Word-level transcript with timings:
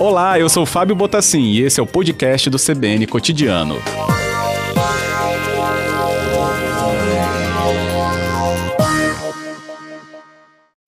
Olá, 0.00 0.38
eu 0.38 0.48
sou 0.48 0.64
Fábio 0.64 0.96
Botassin 0.96 1.42
e 1.42 1.60
esse 1.60 1.78
é 1.80 1.82
o 1.82 1.86
podcast 1.86 2.48
do 2.48 2.56
CBN 2.56 3.06
Cotidiano. 3.06 3.74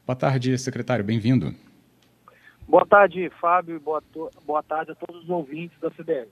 Boa 0.07 0.17
tarde, 0.17 0.57
secretário, 0.57 1.05
bem-vindo. 1.05 1.55
Boa 2.67 2.87
tarde, 2.87 3.31
Fábio, 3.41 3.77
e 3.77 3.79
boa, 3.79 4.03
boa 4.47 4.63
tarde 4.63 4.93
a 4.93 4.95
todos 4.95 5.25
os 5.25 5.29
ouvintes 5.29 5.79
da 5.81 5.91
CBN. 5.91 6.29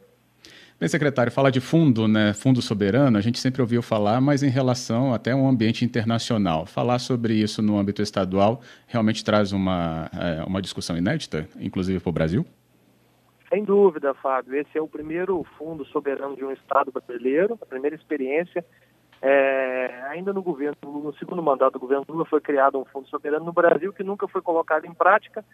Bem, 0.81 0.89
secretário, 0.89 1.33
falar 1.33 1.51
de 1.51 1.61
fundo, 1.61 2.07
né, 2.07 2.33
fundo 2.33 2.63
soberano, 2.63 3.19
a 3.19 3.21
gente 3.21 3.41
sempre 3.41 3.61
ouviu 3.61 3.83
falar, 3.83 4.21
mas 4.21 4.45
em 4.45 4.49
relação 4.49 5.13
até 5.13 5.35
um 5.35 5.49
ambiente 5.49 5.85
internacional. 5.85 6.67
Falar 6.67 7.01
sobre 7.01 7.35
isso 7.35 7.61
no 7.61 7.77
âmbito 7.77 8.01
estadual 8.01 8.61
realmente 8.87 9.25
traz 9.25 9.51
uma, 9.51 10.09
é, 10.17 10.45
uma 10.45 10.63
discussão 10.63 10.97
inédita, 10.97 11.49
inclusive 11.59 11.99
para 11.99 12.11
o 12.11 12.13
Brasil? 12.13 12.47
Sem 13.49 13.65
dúvida, 13.65 14.15
Fábio. 14.15 14.55
Esse 14.55 14.79
é 14.79 14.81
o 14.81 14.87
primeiro 14.87 15.45
fundo 15.59 15.85
soberano 15.87 16.37
de 16.37 16.45
um 16.45 16.53
Estado 16.53 16.93
brasileiro, 16.93 17.59
a 17.61 17.67
primeira 17.67 17.97
experiência. 17.97 18.65
É, 19.21 20.05
ainda 20.11 20.33
no 20.33 20.43
governo, 20.43 20.77
no 20.85 21.13
segundo 21.15 21.43
mandato 21.43 21.73
do 21.73 21.81
governo 21.81 22.05
Lula, 22.09 22.25
foi 22.25 22.41
criado 22.41 22.79
um 22.79 22.85
fundo 22.85 23.09
soberano 23.09 23.45
no 23.45 23.53
Brasil 23.53 23.93
que 23.93 24.05
nunca 24.05 24.29
foi 24.29 24.41
colocado 24.41 24.85
em 24.85 24.95
prática 24.95 25.45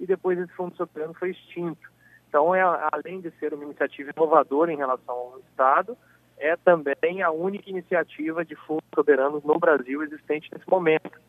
e 0.00 0.06
depois 0.06 0.36
esse 0.40 0.52
fundo 0.54 0.74
soberano 0.74 1.14
foi 1.14 1.30
extinto. 1.30 1.91
Então, 2.32 2.54
é, 2.54 2.62
além 2.62 3.20
de 3.20 3.30
ser 3.32 3.52
uma 3.52 3.62
iniciativa 3.62 4.10
inovadora 4.16 4.72
em 4.72 4.76
relação 4.78 5.14
ao 5.14 5.38
Estado, 5.50 5.94
é 6.38 6.56
também 6.56 7.20
a 7.22 7.30
única 7.30 7.68
iniciativa 7.68 8.42
de 8.42 8.56
fundo 8.56 8.82
soberano 8.94 9.42
no 9.44 9.58
Brasil 9.58 10.02
existente 10.02 10.48
nesse 10.50 10.66
momento. 10.66 11.20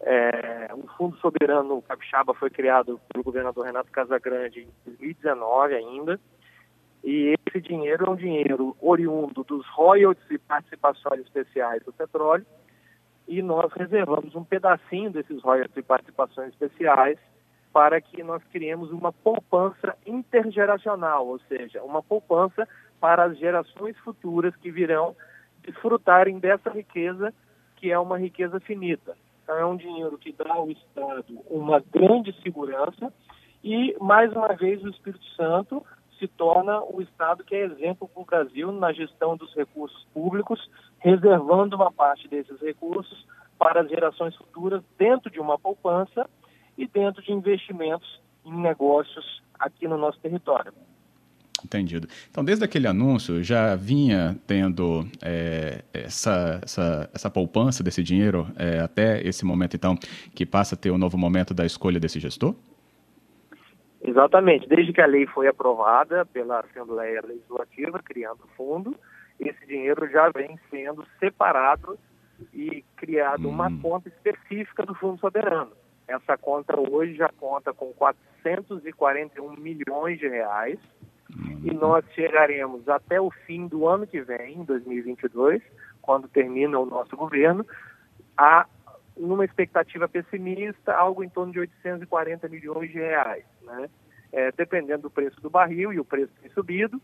É, 0.00 0.70
o 0.72 0.86
Fundo 0.96 1.16
Soberano 1.16 1.82
Capixaba 1.82 2.32
foi 2.32 2.48
criado 2.48 3.00
pelo 3.08 3.24
governador 3.24 3.66
Renato 3.66 3.90
Casagrande 3.90 4.60
em 4.60 4.68
2019 4.84 5.74
ainda, 5.74 6.20
e 7.02 7.34
esse 7.48 7.60
dinheiro 7.60 8.06
é 8.06 8.10
um 8.10 8.14
dinheiro 8.14 8.76
oriundo 8.80 9.42
dos 9.42 9.66
royalties 9.70 10.30
e 10.30 10.38
participações 10.38 11.22
especiais 11.22 11.82
do 11.82 11.92
petróleo, 11.92 12.46
e 13.26 13.42
nós 13.42 13.72
reservamos 13.72 14.36
um 14.36 14.44
pedacinho 14.44 15.10
desses 15.10 15.42
royalties 15.42 15.76
e 15.76 15.82
participações 15.82 16.50
especiais 16.50 17.18
para 17.76 18.00
que 18.00 18.22
nós 18.22 18.42
criemos 18.44 18.90
uma 18.90 19.12
poupança 19.12 19.94
intergeracional, 20.06 21.26
ou 21.26 21.38
seja, 21.40 21.82
uma 21.82 22.02
poupança 22.02 22.66
para 22.98 23.24
as 23.24 23.36
gerações 23.36 23.94
futuras 23.98 24.56
que 24.56 24.70
virão 24.70 25.14
desfrutarem 25.60 26.38
dessa 26.38 26.70
riqueza, 26.70 27.34
que 27.76 27.92
é 27.92 27.98
uma 27.98 28.18
riqueza 28.18 28.58
finita. 28.60 29.14
Então, 29.42 29.58
é 29.58 29.66
um 29.66 29.76
dinheiro 29.76 30.16
que 30.16 30.32
dá 30.32 30.54
ao 30.54 30.70
Estado 30.70 31.38
uma 31.50 31.78
grande 31.92 32.32
segurança 32.40 33.12
e, 33.62 33.94
mais 34.00 34.32
uma 34.32 34.54
vez, 34.54 34.82
o 34.82 34.88
Espírito 34.88 35.26
Santo 35.36 35.84
se 36.18 36.26
torna 36.28 36.80
o 36.82 37.02
Estado 37.02 37.44
que 37.44 37.54
é 37.54 37.66
exemplo 37.66 38.08
para 38.08 38.22
o 38.22 38.24
Brasil 38.24 38.72
na 38.72 38.90
gestão 38.94 39.36
dos 39.36 39.54
recursos 39.54 40.02
públicos, 40.14 40.66
reservando 40.98 41.76
uma 41.76 41.92
parte 41.92 42.26
desses 42.26 42.58
recursos 42.58 43.26
para 43.58 43.82
as 43.82 43.88
gerações 43.90 44.34
futuras 44.34 44.82
dentro 44.96 45.30
de 45.30 45.38
uma 45.38 45.58
poupança 45.58 46.26
e 46.76 46.86
dentro 46.86 47.22
de 47.22 47.32
investimentos 47.32 48.20
em 48.44 48.56
negócios 48.60 49.42
aqui 49.58 49.88
no 49.88 49.96
nosso 49.96 50.18
território. 50.20 50.72
Entendido. 51.64 52.06
Então, 52.30 52.44
desde 52.44 52.64
aquele 52.64 52.86
anúncio, 52.86 53.42
já 53.42 53.74
vinha 53.74 54.36
tendo 54.46 55.06
é, 55.22 55.82
essa, 55.92 56.60
essa, 56.62 57.10
essa 57.14 57.30
poupança 57.30 57.82
desse 57.82 58.02
dinheiro 58.02 58.46
é, 58.56 58.80
até 58.80 59.20
esse 59.26 59.44
momento, 59.44 59.74
então, 59.74 59.96
que 60.34 60.44
passa 60.44 60.74
a 60.74 60.78
ter 60.78 60.90
o 60.90 60.94
um 60.94 60.98
novo 60.98 61.16
momento 61.16 61.54
da 61.54 61.64
escolha 61.64 61.98
desse 61.98 62.20
gestor? 62.20 62.54
Exatamente. 64.02 64.68
Desde 64.68 64.92
que 64.92 65.00
a 65.00 65.06
lei 65.06 65.26
foi 65.26 65.48
aprovada 65.48 66.26
pela 66.26 66.60
Assembleia 66.60 67.22
Legislativa, 67.26 68.00
criando 68.04 68.40
o 68.44 68.56
fundo, 68.56 68.94
esse 69.40 69.66
dinheiro 69.66 70.08
já 70.10 70.30
vem 70.30 70.58
sendo 70.70 71.04
separado 71.18 71.98
e 72.52 72.84
criado 72.96 73.48
hum. 73.48 73.50
uma 73.50 73.74
conta 73.80 74.08
específica 74.08 74.84
do 74.84 74.94
Fundo 74.94 75.18
Soberano. 75.18 75.72
Essa 76.08 76.36
conta 76.36 76.78
hoje 76.78 77.14
já 77.14 77.28
conta 77.28 77.72
com 77.72 77.92
441 77.92 79.56
milhões 79.56 80.18
de 80.18 80.28
reais 80.28 80.78
e 81.64 81.74
nós 81.74 82.04
chegaremos 82.14 82.88
até 82.88 83.20
o 83.20 83.30
fim 83.30 83.66
do 83.66 83.88
ano 83.88 84.06
que 84.06 84.20
vem, 84.20 84.62
2022, 84.64 85.60
quando 86.00 86.28
termina 86.28 86.78
o 86.78 86.86
nosso 86.86 87.16
governo, 87.16 87.66
a 88.36 88.66
numa 89.16 89.44
expectativa 89.44 90.06
pessimista, 90.06 90.92
algo 90.92 91.24
em 91.24 91.28
torno 91.28 91.52
de 91.52 91.58
840 91.60 92.48
milhões 92.48 92.90
de 92.90 92.98
reais. 92.98 93.44
Né? 93.62 93.88
É, 94.30 94.52
dependendo 94.52 95.02
do 95.02 95.10
preço 95.10 95.40
do 95.40 95.48
barril, 95.48 95.92
e 95.92 95.98
o 95.98 96.04
preço 96.04 96.32
tem 96.42 96.50
subido, 96.50 97.00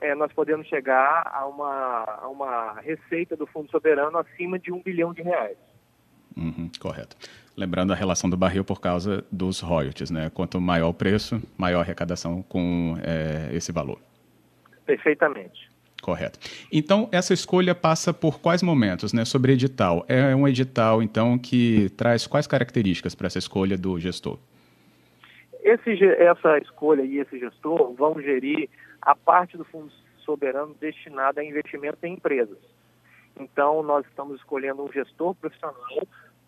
é, 0.00 0.14
nós 0.14 0.32
podemos 0.32 0.66
chegar 0.66 1.30
a 1.32 1.46
uma, 1.46 2.04
a 2.04 2.28
uma 2.28 2.80
receita 2.80 3.36
do 3.36 3.46
Fundo 3.46 3.70
Soberano 3.70 4.18
acima 4.18 4.58
de 4.58 4.72
um 4.72 4.82
bilhão 4.82 5.12
de 5.12 5.22
reais. 5.22 5.56
Uhum, 6.36 6.69
correto. 6.80 7.16
Lembrando 7.56 7.92
a 7.92 7.96
relação 7.96 8.28
do 8.30 8.36
barril 8.36 8.64
por 8.64 8.80
causa 8.80 9.24
dos 9.30 9.60
royalties, 9.60 10.10
né? 10.10 10.30
Quanto 10.32 10.60
maior 10.60 10.88
o 10.88 10.94
preço, 10.94 11.40
maior 11.58 11.80
a 11.80 11.82
arrecadação 11.82 12.42
com 12.42 12.96
é, 13.02 13.54
esse 13.54 13.70
valor. 13.70 13.98
Perfeitamente. 14.86 15.70
Correto. 16.00 16.38
Então, 16.72 17.08
essa 17.12 17.34
escolha 17.34 17.74
passa 17.74 18.14
por 18.14 18.40
quais 18.40 18.62
momentos, 18.62 19.12
né? 19.12 19.24
Sobre 19.24 19.52
edital. 19.52 20.04
É 20.08 20.34
um 20.34 20.48
edital, 20.48 21.02
então, 21.02 21.38
que 21.38 21.90
traz 21.90 22.26
quais 22.26 22.46
características 22.46 23.14
para 23.14 23.26
essa 23.26 23.38
escolha 23.38 23.76
do 23.76 24.00
gestor? 24.00 24.38
Esse, 25.62 26.02
essa 26.02 26.58
escolha 26.58 27.02
e 27.02 27.18
esse 27.18 27.38
gestor 27.38 27.92
vão 27.92 28.20
gerir 28.20 28.70
a 29.02 29.14
parte 29.14 29.58
do 29.58 29.64
fundo 29.64 29.92
soberano 30.24 30.74
destinada 30.80 31.42
a 31.42 31.44
investimento 31.44 31.98
em 32.04 32.14
empresas. 32.14 32.58
Então, 33.38 33.82
nós 33.82 34.06
estamos 34.06 34.36
escolhendo 34.38 34.82
um 34.82 34.90
gestor 34.90 35.34
profissional 35.34 35.76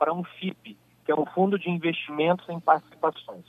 para 0.03 0.13
um 0.13 0.25
FIP, 0.25 0.77
que 1.05 1.13
é 1.13 1.15
um 1.15 1.25
fundo 1.27 1.57
de 1.57 1.71
investimentos 1.71 2.49
em 2.49 2.59
participações. 2.59 3.45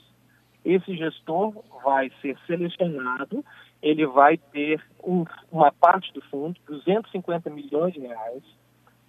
Esse 0.64 0.96
gestor 0.96 1.52
vai 1.82 2.12
ser 2.22 2.38
selecionado, 2.46 3.44
ele 3.82 4.06
vai 4.06 4.36
ter 4.36 4.80
um, 5.02 5.24
uma 5.50 5.72
parte 5.72 6.12
do 6.12 6.22
fundo, 6.26 6.56
250 6.68 7.50
milhões 7.50 7.92
de 7.92 7.98
reais, 7.98 8.44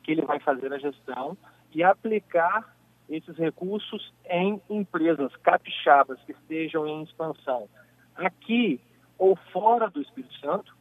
que 0.01 0.11
ele 0.11 0.23
vai 0.23 0.39
fazer 0.39 0.73
a 0.73 0.79
gestão 0.79 1.37
e 1.71 1.83
aplicar 1.83 2.75
esses 3.07 3.37
recursos 3.37 4.11
em 4.27 4.59
empresas 4.67 5.31
capixabas 5.43 6.19
que 6.23 6.31
estejam 6.31 6.87
em 6.87 7.03
expansão 7.03 7.69
aqui 8.15 8.81
ou 9.19 9.35
fora 9.53 9.87
do 9.87 10.01
Espírito 10.01 10.33
Santo, 10.39 10.75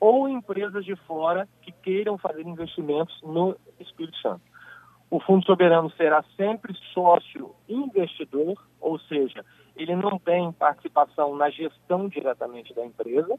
ou 0.00 0.28
empresas 0.28 0.84
de 0.84 0.96
fora 1.06 1.48
que 1.62 1.70
queiram 1.70 2.18
fazer 2.18 2.42
investimentos 2.42 3.16
no 3.22 3.56
Espírito 3.78 4.18
Santo. 4.18 4.53
O 5.14 5.20
Fundo 5.20 5.46
Soberano 5.46 5.88
será 5.92 6.24
sempre 6.36 6.74
sócio 6.92 7.54
investidor, 7.68 8.60
ou 8.80 8.98
seja, 8.98 9.44
ele 9.76 9.94
não 9.94 10.18
tem 10.18 10.50
participação 10.50 11.36
na 11.36 11.50
gestão 11.50 12.08
diretamente 12.08 12.74
da 12.74 12.84
empresa, 12.84 13.38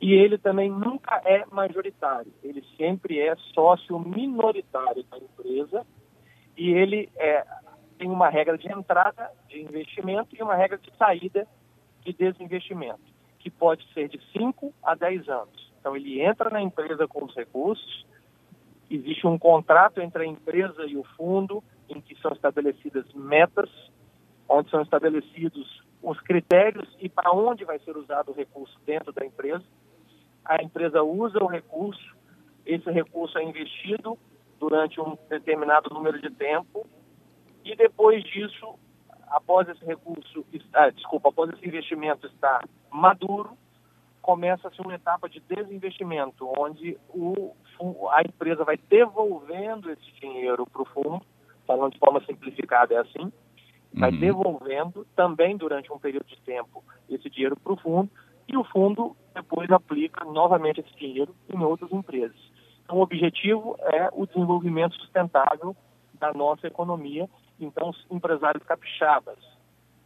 e 0.00 0.12
ele 0.12 0.36
também 0.36 0.68
nunca 0.68 1.22
é 1.24 1.44
majoritário, 1.52 2.32
ele 2.42 2.64
sempre 2.76 3.20
é 3.20 3.36
sócio 3.54 3.96
minoritário 3.96 5.04
da 5.04 5.18
empresa, 5.18 5.86
e 6.56 6.70
ele 6.72 7.08
é, 7.14 7.46
tem 7.96 8.10
uma 8.10 8.28
regra 8.28 8.58
de 8.58 8.68
entrada 8.68 9.30
de 9.48 9.62
investimento 9.62 10.34
e 10.34 10.42
uma 10.42 10.56
regra 10.56 10.78
de 10.78 10.90
saída 10.96 11.46
de 12.04 12.12
desinvestimento, 12.12 13.04
que 13.38 13.50
pode 13.50 13.86
ser 13.94 14.08
de 14.08 14.20
5 14.32 14.74
a 14.82 14.96
10 14.96 15.28
anos. 15.28 15.72
Então, 15.78 15.94
ele 15.94 16.20
entra 16.20 16.50
na 16.50 16.60
empresa 16.60 17.06
com 17.06 17.24
os 17.24 17.36
recursos, 17.36 18.04
existe 18.90 19.26
um 19.26 19.38
contrato 19.38 20.00
entre 20.00 20.24
a 20.24 20.26
empresa 20.26 20.84
e 20.86 20.96
o 20.96 21.04
fundo, 21.16 21.62
em 21.88 22.00
que 22.00 22.14
são 22.20 22.32
estabelecidas 22.32 23.04
metas, 23.14 23.70
onde 24.48 24.70
são 24.70 24.82
estabelecidos 24.82 25.82
os 26.02 26.20
critérios 26.20 26.88
e 27.00 27.08
para 27.08 27.32
onde 27.32 27.64
vai 27.64 27.78
ser 27.78 27.96
usado 27.96 28.30
o 28.30 28.34
recurso 28.34 28.78
dentro 28.84 29.12
da 29.12 29.24
empresa. 29.24 29.64
A 30.44 30.62
empresa 30.62 31.02
usa 31.02 31.42
o 31.42 31.46
recurso, 31.46 32.14
esse 32.66 32.90
recurso 32.90 33.38
é 33.38 33.44
investido 33.44 34.18
durante 34.60 35.00
um 35.00 35.16
determinado 35.28 35.92
número 35.92 36.20
de 36.20 36.30
tempo 36.30 36.86
e 37.64 37.74
depois 37.74 38.22
disso, 38.24 38.78
após 39.28 39.68
esse 39.68 39.84
recurso, 39.84 40.44
ah, 40.74 40.90
desculpa, 40.90 41.30
após 41.30 41.50
esse 41.50 41.66
investimento 41.66 42.26
estar 42.26 42.62
maduro, 42.90 43.56
começa-se 44.24 44.80
uma 44.80 44.94
etapa 44.94 45.28
de 45.28 45.38
desinvestimento, 45.38 46.50
onde 46.58 46.96
o, 47.10 47.54
a 48.10 48.22
empresa 48.22 48.64
vai 48.64 48.78
devolvendo 48.88 49.90
esse 49.90 50.10
dinheiro 50.18 50.64
para 50.64 50.80
o 50.80 50.86
fundo, 50.86 51.20
falando 51.66 51.92
de 51.92 51.98
forma 51.98 52.24
simplificada, 52.24 52.94
é 52.94 52.98
assim, 53.00 53.30
vai 53.92 54.10
uhum. 54.10 54.18
devolvendo 54.18 55.06
também 55.14 55.58
durante 55.58 55.92
um 55.92 55.98
período 55.98 56.24
de 56.24 56.40
tempo 56.40 56.82
esse 57.10 57.28
dinheiro 57.28 57.54
para 57.54 57.74
o 57.74 57.76
fundo, 57.76 58.08
e 58.48 58.56
o 58.56 58.64
fundo 58.64 59.14
depois 59.34 59.70
aplica 59.70 60.24
novamente 60.24 60.80
esse 60.80 60.96
dinheiro 60.96 61.36
em 61.52 61.62
outras 61.62 61.92
empresas. 61.92 62.38
Então, 62.82 62.96
o 62.96 63.02
objetivo 63.02 63.76
é 63.78 64.08
o 64.10 64.26
desenvolvimento 64.26 64.94
sustentável 64.94 65.76
da 66.14 66.32
nossa 66.32 66.66
economia 66.66 67.28
Então, 67.60 67.90
os 67.90 68.06
empresários 68.10 68.64
capixabas 68.64 69.38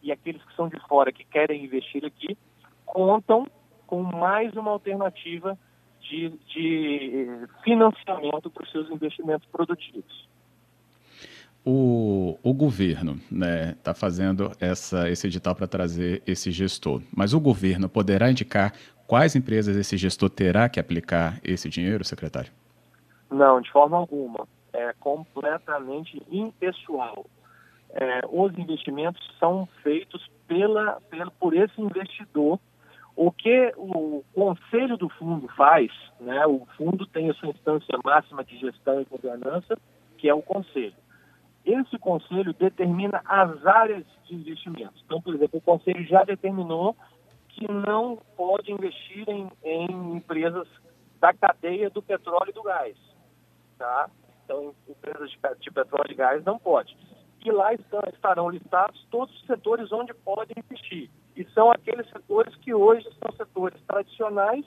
e 0.02 0.10
aqueles 0.10 0.42
que 0.42 0.56
são 0.56 0.68
de 0.68 0.78
fora 0.88 1.12
que 1.12 1.24
querem 1.24 1.64
investir 1.64 2.04
aqui 2.04 2.36
contam 2.84 3.46
com 3.88 4.02
mais 4.02 4.54
uma 4.54 4.70
alternativa 4.70 5.58
de, 6.02 6.28
de 6.54 7.48
financiamento 7.64 8.50
para 8.50 8.62
os 8.62 8.70
seus 8.70 8.88
investimentos 8.90 9.48
produtivos. 9.48 10.28
O, 11.64 12.38
o 12.42 12.54
governo 12.54 13.14
está 13.14 13.34
né, 13.34 13.76
tá 13.82 13.94
fazendo 13.94 14.52
essa, 14.60 15.10
esse 15.10 15.26
edital 15.26 15.54
para 15.54 15.66
trazer 15.66 16.22
esse 16.26 16.50
gestor, 16.52 17.02
mas 17.14 17.34
o 17.34 17.40
governo 17.40 17.88
poderá 17.88 18.30
indicar 18.30 18.72
quais 19.06 19.34
empresas 19.34 19.76
esse 19.76 19.96
gestor 19.96 20.30
terá 20.30 20.68
que 20.68 20.78
aplicar 20.78 21.40
esse 21.42 21.68
dinheiro, 21.68 22.04
secretário? 22.04 22.52
Não, 23.30 23.60
de 23.60 23.70
forma 23.72 23.96
alguma. 23.96 24.46
É 24.72 24.92
completamente 25.00 26.22
impessoal. 26.30 27.26
É, 27.90 28.20
os 28.30 28.56
investimentos 28.58 29.20
são 29.40 29.66
feitos 29.82 30.30
pela, 30.46 31.00
pela, 31.10 31.30
por 31.32 31.54
esse 31.54 31.80
investidor. 31.80 32.60
O 33.20 33.32
que 33.32 33.72
o 33.76 34.22
conselho 34.32 34.96
do 34.96 35.08
fundo 35.08 35.48
faz, 35.56 35.90
né, 36.20 36.46
o 36.46 36.64
fundo 36.76 37.04
tem 37.04 37.28
a 37.28 37.34
sua 37.34 37.48
instância 37.48 37.98
máxima 38.04 38.44
de 38.44 38.56
gestão 38.56 39.00
e 39.00 39.04
governança, 39.06 39.76
que 40.16 40.28
é 40.28 40.34
o 40.34 40.40
conselho. 40.40 40.94
Esse 41.66 41.98
conselho 41.98 42.54
determina 42.54 43.20
as 43.24 43.66
áreas 43.66 44.04
de 44.24 44.36
investimentos. 44.36 45.02
Então, 45.04 45.20
por 45.20 45.34
exemplo, 45.34 45.58
o 45.58 45.60
conselho 45.60 46.06
já 46.06 46.22
determinou 46.22 46.96
que 47.48 47.68
não 47.68 48.18
pode 48.36 48.70
investir 48.70 49.28
em, 49.28 49.50
em 49.64 50.14
empresas 50.14 50.68
da 51.18 51.34
cadeia 51.34 51.90
do 51.90 52.00
petróleo 52.00 52.50
e 52.50 52.52
do 52.52 52.62
gás. 52.62 52.96
Tá? 53.76 54.08
Então, 54.44 54.72
empresas 54.88 55.28
de, 55.28 55.38
de 55.58 55.70
petróleo 55.72 56.12
e 56.12 56.14
gás 56.14 56.44
não 56.44 56.56
pode. 56.56 56.96
E 57.44 57.50
lá 57.50 57.74
estão, 57.74 58.00
estarão 58.12 58.48
listados 58.48 59.04
todos 59.10 59.34
os 59.34 59.46
setores 59.46 59.90
onde 59.90 60.14
podem 60.14 60.54
investir. 60.56 61.10
E 61.38 61.46
são 61.54 61.70
aqueles 61.70 62.04
setores 62.10 62.52
que 62.56 62.74
hoje 62.74 63.08
são 63.22 63.30
setores 63.36 63.80
tradicionais 63.86 64.64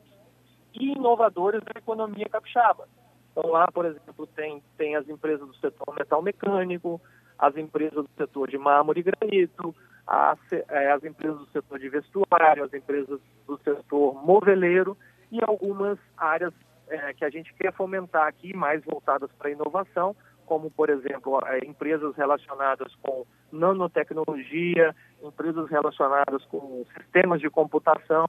e 0.74 0.94
inovadores 0.94 1.62
da 1.66 1.78
economia 1.78 2.30
capixaba. 2.30 2.88
Então 3.30 3.52
lá, 3.52 3.70
por 3.70 3.84
exemplo, 3.86 4.26
tem, 4.28 4.64
tem 4.78 4.96
as 4.96 5.06
empresas 5.10 5.46
do 5.46 5.56
setor 5.56 5.94
metal 5.94 6.22
mecânico, 6.22 7.02
as 7.38 7.58
empresas 7.58 8.06
do 8.06 8.10
setor 8.18 8.50
de 8.50 8.58
mármore 8.58 9.02
e 9.02 9.04
granito, 9.04 9.76
as, 10.08 10.40
é, 10.70 10.92
as 10.94 11.04
empresas 11.04 11.40
do 11.40 11.48
setor 11.48 11.78
de 11.78 11.90
vestuário, 11.90 12.64
as 12.64 12.74
empresas 12.74 13.20
do 13.46 13.58
setor 13.58 14.14
moveleiro 14.26 14.96
e 15.30 15.40
algumas 15.44 16.00
áreas 16.16 16.54
é, 16.88 17.14
que 17.14 17.26
a 17.26 17.30
gente 17.30 17.54
quer 17.54 17.74
fomentar 17.74 18.28
aqui, 18.28 18.56
mais 18.56 18.82
voltadas 18.86 19.30
para 19.34 19.50
a 19.50 19.52
inovação, 19.52 20.16
como, 20.52 20.70
por 20.70 20.90
exemplo, 20.90 21.40
é, 21.46 21.66
empresas 21.66 22.14
relacionadas 22.14 22.94
com 23.02 23.26
nanotecnologia, 23.54 24.94
empresas 25.24 25.70
relacionadas 25.70 26.44
com 26.48 26.86
sistemas 26.94 27.40
de 27.40 27.50
computação, 27.50 28.26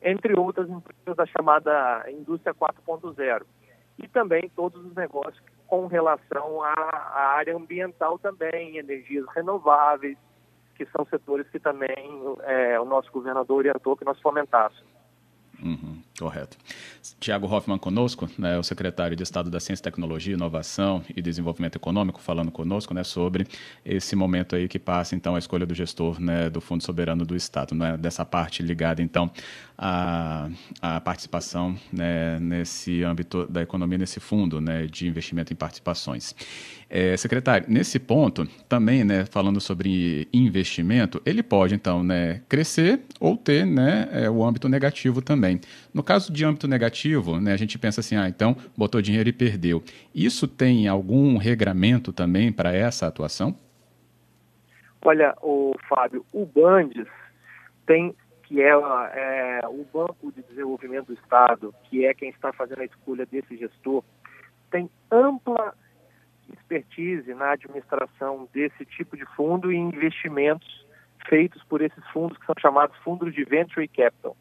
entre 0.00 0.38
outras 0.38 0.70
empresas 0.70 1.16
da 1.16 1.26
chamada 1.26 2.08
indústria 2.12 2.54
4.0 2.54 3.42
e 3.98 4.06
também 4.06 4.48
todos 4.54 4.84
os 4.84 4.94
negócios 4.94 5.42
com 5.66 5.88
relação 5.88 6.62
à, 6.62 7.34
área 7.38 7.56
ambiental 7.56 8.20
também, 8.20 8.78
energias 8.78 9.26
renováveis, 9.34 10.16
que 10.76 10.86
são 10.86 11.04
setores 11.06 11.48
que 11.48 11.58
também 11.58 12.22
é, 12.44 12.78
o 12.78 12.84
nosso 12.84 13.10
governador 13.10 13.58
orientou 13.58 13.96
que 13.96 14.04
nós 14.04 14.20
fomentássemos. 14.20 14.94
Uhum, 15.60 15.93
correto. 16.18 16.56
Tiago 17.18 17.46
Hoffman 17.46 17.78
conosco, 17.78 18.28
né, 18.38 18.58
o 18.58 18.62
secretário 18.62 19.16
de 19.16 19.22
Estado 19.22 19.50
da 19.50 19.58
Ciência, 19.58 19.82
Tecnologia, 19.82 20.34
Inovação 20.34 21.02
e 21.14 21.20
Desenvolvimento 21.20 21.76
Econômico, 21.76 22.20
falando 22.20 22.50
conosco 22.50 22.94
né, 22.94 23.02
sobre 23.02 23.46
esse 23.84 24.14
momento 24.14 24.54
aí 24.54 24.68
que 24.68 24.78
passa, 24.78 25.14
então, 25.14 25.34
a 25.34 25.38
escolha 25.38 25.66
do 25.66 25.74
gestor 25.74 26.20
né, 26.20 26.48
do 26.48 26.60
Fundo 26.60 26.82
Soberano 26.82 27.24
do 27.24 27.34
Estado, 27.34 27.74
né, 27.74 27.96
dessa 27.96 28.24
parte 28.24 28.62
ligada, 28.62 29.02
então, 29.02 29.30
à, 29.76 30.48
à 30.80 31.00
participação 31.00 31.76
né, 31.92 32.38
nesse 32.38 33.02
âmbito 33.02 33.46
da 33.46 33.62
economia, 33.62 33.98
nesse 33.98 34.20
fundo 34.20 34.60
né, 34.60 34.86
de 34.86 35.08
investimento 35.08 35.52
em 35.52 35.56
participações. 35.56 36.34
É, 36.96 37.16
secretário, 37.16 37.66
nesse 37.68 37.98
ponto, 37.98 38.46
também, 38.68 39.02
né, 39.02 39.26
falando 39.26 39.60
sobre 39.60 40.28
investimento, 40.32 41.20
ele 41.26 41.42
pode, 41.42 41.74
então, 41.74 42.04
né, 42.04 42.40
crescer 42.48 43.00
ou 43.18 43.36
ter 43.36 43.66
né, 43.66 44.08
é, 44.12 44.30
o 44.30 44.44
âmbito 44.44 44.68
negativo 44.68 45.20
também. 45.20 45.60
No 45.92 46.04
caso 46.04 46.32
de 46.32 46.44
âmbito 46.44 46.68
negativo, 46.68 47.40
né, 47.40 47.52
a 47.52 47.56
gente 47.56 47.76
pensa 47.80 47.98
assim, 47.98 48.14
ah, 48.14 48.28
então, 48.28 48.56
botou 48.76 49.02
dinheiro 49.02 49.28
e 49.28 49.32
perdeu. 49.32 49.82
Isso 50.14 50.46
tem 50.46 50.86
algum 50.86 51.36
regramento 51.36 52.12
também 52.12 52.52
para 52.52 52.72
essa 52.72 53.08
atuação? 53.08 53.58
Olha, 55.02 55.34
o 55.42 55.74
Fábio, 55.88 56.24
o 56.32 56.46
Bandes 56.46 57.08
tem 57.84 58.14
que 58.44 58.62
é, 58.62 58.68
é, 58.68 59.60
o 59.66 59.84
Banco 59.92 60.30
de 60.30 60.44
Desenvolvimento 60.44 61.06
do 61.06 61.14
Estado, 61.14 61.74
que 61.90 62.06
é 62.06 62.14
quem 62.14 62.28
está 62.28 62.52
fazendo 62.52 62.82
a 62.82 62.84
escolha 62.84 63.26
desse 63.26 63.56
gestor, 63.56 64.04
tem 64.70 64.88
ampla 65.10 65.74
expertise 66.52 67.32
na 67.34 67.52
administração 67.52 68.48
desse 68.52 68.84
tipo 68.84 69.16
de 69.16 69.24
fundo 69.36 69.72
e 69.72 69.76
investimentos 69.76 70.84
feitos 71.28 71.62
por 71.64 71.80
esses 71.80 72.04
fundos 72.08 72.36
que 72.38 72.46
são 72.46 72.54
chamados 72.60 72.96
fundos 72.98 73.34
de 73.34 73.44
venture 73.44 73.88
capital. 73.88 74.36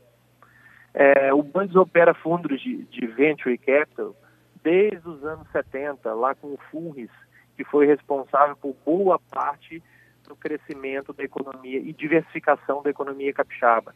É, 0.93 1.33
o 1.33 1.41
Bandes 1.41 1.75
opera 1.75 2.13
fundos 2.13 2.61
de, 2.61 2.83
de, 2.85 3.07
venture 3.07 3.57
capital 3.57 4.15
desde 4.63 5.07
os 5.07 5.23
anos 5.23 5.47
70, 5.51 6.13
lá 6.13 6.35
com 6.35 6.47
o 6.53 6.59
FUNRIS, 6.69 7.09
que 7.57 7.63
foi 7.63 7.87
responsável 7.87 8.55
por 8.55 8.75
boa 8.85 9.19
parte 9.31 9.81
do 10.27 10.35
crescimento 10.35 11.11
da 11.13 11.23
economia 11.23 11.79
e 11.79 11.91
diversificação 11.93 12.81
da 12.81 12.89
economia 12.89 13.33
capixaba. 13.33 13.93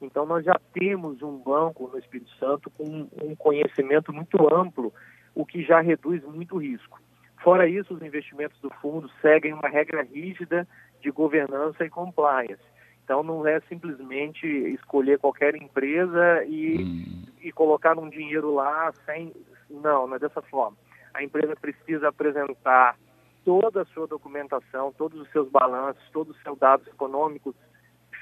Então, 0.00 0.24
nós 0.24 0.44
já 0.44 0.58
temos 0.72 1.22
um 1.22 1.38
banco 1.38 1.88
no 1.88 1.98
Espírito 1.98 2.30
Santo 2.36 2.70
com 2.70 3.08
um 3.22 3.34
conhecimento 3.36 4.12
muito 4.12 4.52
amplo, 4.52 4.92
o 5.34 5.44
que 5.44 5.62
já 5.62 5.80
reduz 5.80 6.22
muito 6.24 6.56
o 6.56 6.58
risco. 6.58 7.00
Fora 7.48 7.66
isso, 7.66 7.94
os 7.94 8.02
investimentos 8.02 8.60
do 8.60 8.68
fundo 8.68 9.10
seguem 9.22 9.54
uma 9.54 9.70
regra 9.70 10.02
rígida 10.02 10.68
de 11.00 11.10
governança 11.10 11.82
e 11.82 11.88
compliance. 11.88 12.62
Então, 13.02 13.22
não 13.22 13.46
é 13.46 13.58
simplesmente 13.60 14.46
escolher 14.46 15.18
qualquer 15.18 15.54
empresa 15.54 16.44
e, 16.44 16.84
hum. 16.84 17.24
e 17.40 17.50
colocar 17.50 17.98
um 17.98 18.10
dinheiro 18.10 18.52
lá 18.52 18.92
sem. 19.06 19.32
Não, 19.70 20.06
não 20.06 20.16
é 20.16 20.18
dessa 20.18 20.42
forma. 20.42 20.76
A 21.14 21.22
empresa 21.22 21.56
precisa 21.56 22.08
apresentar 22.08 22.98
toda 23.46 23.80
a 23.80 23.86
sua 23.86 24.06
documentação, 24.06 24.92
todos 24.92 25.18
os 25.18 25.30
seus 25.30 25.48
balanços, 25.48 26.06
todos 26.12 26.36
os 26.36 26.42
seus 26.42 26.58
dados 26.58 26.86
econômicos 26.86 27.54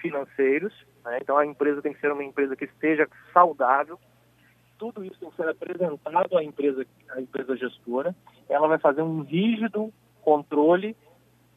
financeiros. 0.00 0.72
Né? 1.04 1.18
Então, 1.20 1.36
a 1.36 1.44
empresa 1.44 1.82
tem 1.82 1.92
que 1.92 2.00
ser 2.00 2.12
uma 2.12 2.22
empresa 2.22 2.54
que 2.54 2.66
esteja 2.66 3.08
saudável, 3.32 3.98
tudo 4.78 5.04
isso 5.04 5.18
tem 5.18 5.30
que 5.30 5.36
ser 5.36 5.48
apresentado 5.48 6.38
à 6.38 6.44
empresa, 6.44 6.86
à 7.10 7.20
empresa 7.20 7.56
gestora. 7.56 8.14
Ela 8.48 8.68
vai 8.68 8.78
fazer 8.78 9.02
um 9.02 9.22
rígido 9.22 9.92
controle 10.22 10.96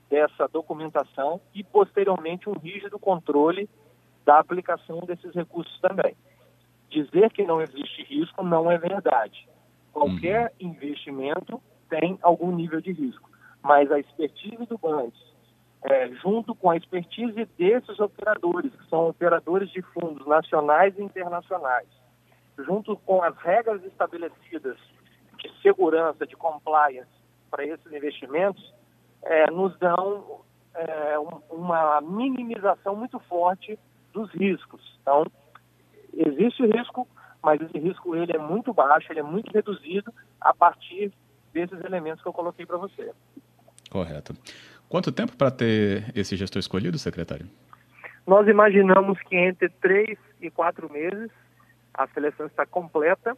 dessa 0.10 0.48
documentação 0.48 1.40
e, 1.54 1.64
posteriormente, 1.64 2.50
um 2.50 2.54
rígido 2.54 2.98
controle 2.98 3.70
da 4.26 4.40
aplicação 4.40 5.02
desses 5.02 5.34
recursos 5.34 5.80
também. 5.80 6.16
Dizer 6.90 7.32
que 7.32 7.46
não 7.46 7.62
existe 7.62 8.04
risco 8.04 8.44
não 8.44 8.70
é 8.70 8.78
verdade. 8.78 9.48
Qualquer 9.94 10.54
uhum. 10.60 10.70
investimento 10.72 11.62
tem 11.90 12.18
algum 12.22 12.56
nível 12.56 12.82
de 12.82 12.92
risco, 12.92 13.30
mas 13.62 13.92
a 13.92 14.00
expertise 14.00 14.66
do 14.66 14.78
Bandes, 14.78 15.20
é, 15.84 16.10
junto 16.16 16.54
com 16.56 16.70
a 16.70 16.78
expertise 16.78 17.46
desses 17.58 18.00
operadores, 18.00 18.74
que 18.74 18.90
são 18.90 19.10
operadores 19.10 19.70
de 19.72 19.82
fundos 19.82 20.26
nacionais 20.28 20.98
e 20.98 21.02
internacionais, 21.02 21.88
junto 22.58 22.96
com 22.98 23.24
as 23.24 23.36
regras 23.38 23.84
estabelecidas 23.86 24.78
de 25.40 25.62
segurança, 25.62 26.26
de 26.26 26.36
compliance 26.36 27.10
para 27.50 27.66
esses 27.66 27.92
investimentos, 27.92 28.74
é, 29.24 29.50
nos 29.52 29.78
dão 29.80 30.42
é, 30.74 31.20
um, 31.20 31.42
uma 31.50 32.02
minimização 32.02 32.96
muito 32.96 33.20
forte 33.22 33.78
dos 34.14 34.32
riscos. 34.32 34.82
Então, 35.02 35.26
existe 36.14 36.66
risco, 36.66 37.08
mas 37.42 37.62
esse 37.62 37.78
risco 37.78 38.16
ele 38.16 38.34
é 38.34 38.38
muito 38.38 38.74
baixo, 38.74 39.12
ele 39.12 39.20
é 39.20 39.24
muito 39.24 39.52
reduzido 39.52 40.14
a 40.40 40.54
partir 40.54 41.12
desses 41.54 41.84
elementos 41.84 42.22
que 42.22 42.28
eu 42.28 42.34
coloquei 42.34 42.66
para 42.66 42.78
você. 42.78 43.12
Correto. 43.90 44.34
Quanto 44.88 45.12
tempo 45.12 45.36
para 45.36 45.52
ter 45.52 46.12
esse 46.16 46.36
gestor 46.36 46.60
escolhido, 46.60 46.98
secretário? 46.98 47.48
Nós 48.26 48.48
imaginamos 48.48 49.20
que 49.24 49.36
entre 49.36 49.70
três 49.70 50.18
e 50.42 50.50
quatro 50.50 50.92
meses 50.92 51.32
a 51.94 52.08
seleção 52.08 52.46
está 52.46 52.66
completa 52.66 53.36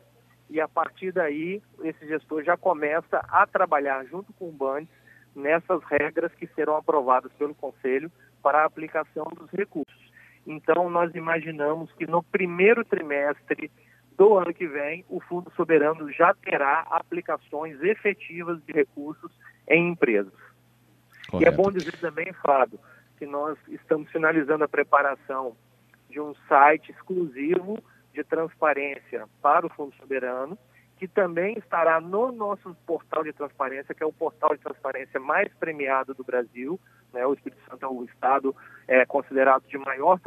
e 0.52 0.60
a 0.60 0.68
partir 0.68 1.14
daí 1.14 1.62
esse 1.82 2.06
gestor 2.06 2.44
já 2.44 2.58
começa 2.58 3.18
a 3.30 3.48
trabalhar 3.48 4.06
junto 4.06 4.34
com 4.34 4.50
o 4.50 4.52
Bandes 4.52 4.94
nessas 5.34 5.82
regras 5.86 6.34
que 6.36 6.46
serão 6.48 6.76
aprovadas 6.76 7.32
pelo 7.34 7.56
Conselho 7.56 8.12
para 8.44 8.60
a 8.60 8.66
aplicação 8.66 9.26
dos 9.34 9.50
recursos. 9.52 10.12
Então, 10.46 10.90
nós 10.90 11.16
imaginamos 11.16 11.90
que 11.94 12.06
no 12.06 12.22
primeiro 12.22 12.84
trimestre 12.84 13.72
do 14.18 14.38
ano 14.38 14.54
que 14.54 14.68
vem, 14.68 15.06
o 15.08 15.22
Fundo 15.22 15.50
Soberano 15.56 16.12
já 16.12 16.34
terá 16.34 16.82
aplicações 16.90 17.82
efetivas 17.82 18.62
de 18.66 18.74
recursos 18.74 19.32
em 19.70 19.90
empresas. 19.90 20.34
Correto. 21.30 21.46
E 21.46 21.48
é 21.48 21.52
bom 21.56 21.72
dizer 21.72 21.98
também, 21.98 22.34
Fábio, 22.34 22.80
que 23.18 23.26
nós 23.26 23.58
estamos 23.70 24.12
finalizando 24.12 24.66
a 24.66 24.68
preparação 24.68 25.56
de 26.10 26.20
um 26.20 26.36
site 26.50 26.92
exclusivo 26.92 27.82
de 28.14 28.24
transparência 28.24 29.28
para 29.42 29.66
o 29.66 29.70
Fundo 29.70 29.96
Soberano, 29.96 30.58
que 31.02 31.08
também 31.08 31.58
estará 31.58 32.00
no 32.00 32.32
nosso 32.32 32.76
portal 32.86 33.24
de 33.24 33.34
transparência, 33.34 33.96
que 33.96 34.04
é 34.04 34.06
o 34.06 34.14
portal 34.14 34.52
de 34.52 34.62
transparência 34.62 35.20
mais 35.20 35.52
premiado 35.56 36.14
do 36.14 36.24
Brasil. 36.24 36.80
Né? 37.12 37.26
O 37.26 37.34
Espírito 37.34 37.60
Santo 37.68 37.84
é 37.84 37.90
o 37.90 38.04
estado 38.04 38.56
é, 38.88 39.04
considerado 39.04 39.64
de 39.68 39.80
maior 39.80 40.20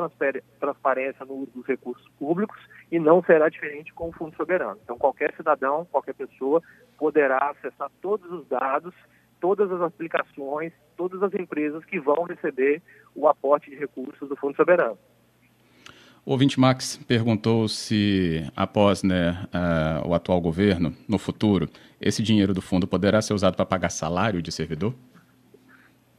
transparência 0.58 1.24
no 1.24 1.34
uso 1.34 1.52
dos 1.52 1.66
recursos 1.66 2.08
públicos 2.18 2.58
e 2.90 2.98
não 2.98 3.22
será 3.22 3.48
diferente 3.48 3.94
com 3.94 4.08
o 4.08 4.12
Fundo 4.12 4.34
Soberano. 4.34 4.80
Então, 4.82 4.98
qualquer 4.98 5.32
cidadão, 5.36 5.86
qualquer 5.92 6.14
pessoa 6.14 6.60
poderá 6.98 7.38
acessar 7.50 7.88
todos 8.02 8.28
os 8.32 8.44
dados, 8.48 8.94
todas 9.40 9.70
as 9.70 9.80
aplicações, 9.80 10.72
todas 10.96 11.22
as 11.22 11.32
empresas 11.34 11.84
que 11.84 12.00
vão 12.00 12.24
receber 12.24 12.82
o 13.14 13.28
aporte 13.28 13.70
de 13.70 13.76
recursos 13.76 14.28
do 14.28 14.34
Fundo 14.34 14.56
Soberano. 14.56 14.98
O 16.26 16.32
ouvinte 16.32 16.58
Max 16.58 16.96
perguntou 17.06 17.68
se, 17.68 18.50
após 18.56 19.02
né, 19.02 19.46
uh, 19.52 20.08
o 20.08 20.14
atual 20.14 20.40
governo, 20.40 20.96
no 21.06 21.18
futuro, 21.18 21.68
esse 22.00 22.22
dinheiro 22.22 22.54
do 22.54 22.62
fundo 22.62 22.86
poderá 22.86 23.20
ser 23.20 23.34
usado 23.34 23.54
para 23.54 23.66
pagar 23.66 23.90
salário 23.90 24.40
de 24.40 24.50
servidor? 24.50 24.94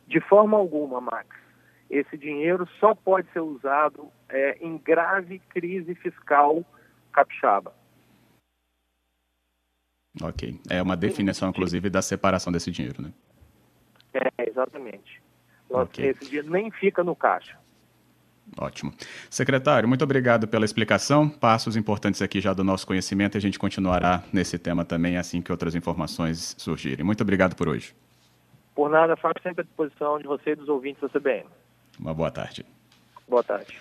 De 0.08 0.22
forma 0.22 0.58
alguma, 0.58 1.02
Max. 1.02 1.36
Esse 1.90 2.18
dinheiro 2.18 2.68
só 2.80 2.94
pode 2.94 3.28
ser 3.32 3.40
usado 3.40 4.12
é, 4.30 4.58
em 4.62 4.78
grave 4.78 5.40
crise 5.50 5.96
fiscal 5.96 6.64
capixaba. 7.12 7.74
Ok. 10.22 10.60
É 10.70 10.82
uma 10.84 10.96
definição, 10.96 11.50
inclusive, 11.50 11.90
da 11.90 12.02
separação 12.04 12.54
desse 12.54 12.70
dinheiro, 12.70 13.02
né? 13.02 13.12
É, 14.14 14.50
exatamente. 14.50 15.22
Okay. 15.68 16.10
Esse 16.10 16.26
dinheiro 16.26 16.52
nem 16.52 16.70
fica 16.70 17.04
no 17.04 17.16
caixa. 17.16 17.58
Ótimo. 18.58 18.94
Secretário, 19.30 19.88
muito 19.88 20.04
obrigado 20.04 20.48
pela 20.48 20.66
explicação. 20.66 21.28
Passos 21.28 21.76
importantes 21.76 22.22
aqui 22.22 22.40
já 22.40 22.54
do 22.54 22.64
nosso 22.64 22.86
conhecimento 22.88 23.36
e 23.36 23.38
a 23.38 23.42
gente 23.42 23.60
continuará 23.60 24.24
nesse 24.32 24.58
tema 24.58 24.86
também 24.86 25.18
assim 25.18 25.42
que 25.42 25.52
outras 25.52 25.76
informações 25.76 26.56
surgirem. 26.58 27.06
Muito 27.06 27.22
obrigado 27.22 27.56
por 27.56 27.68
hoje. 27.68 27.94
Por 28.74 28.90
nada, 28.90 29.16
Fábio, 29.16 29.42
sempre 29.42 29.62
à 29.62 29.64
disposição 29.64 30.20
de 30.20 30.28
você 30.28 30.52
e 30.52 30.56
dos 30.56 30.70
ouvintes 30.70 31.02
da 31.02 31.10
CBN. 31.10 31.46
Uma 32.00 32.14
boa 32.14 32.30
tarde. 32.30 32.66
Boa 33.28 33.44
tarde. 33.44 33.78